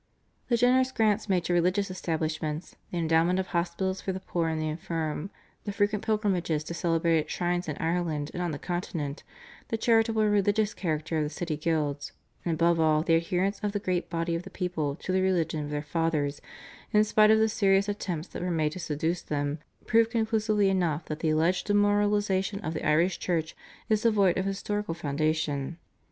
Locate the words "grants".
0.91-1.29